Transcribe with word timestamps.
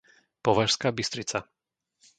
Považská 0.45 0.87
Bystrica 0.97 1.39